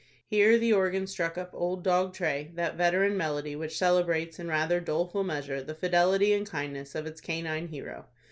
Here 0.25 0.57
the 0.57 0.73
organ 0.73 1.05
struck 1.05 1.37
up 1.37 1.51
"Old 1.53 1.83
Dog 1.83 2.11
Tray," 2.15 2.49
that 2.55 2.73
veteran 2.75 3.15
melody, 3.15 3.55
which 3.55 3.77
celebrates, 3.77 4.39
in 4.39 4.47
rather 4.47 4.79
doleful 4.79 5.23
measure, 5.23 5.61
the 5.61 5.75
fidelity 5.75 6.33
and 6.33 6.49
kindness 6.49 6.95
of 6.95 7.05
its 7.05 7.21
canine 7.21 7.67
hero. 7.67 8.07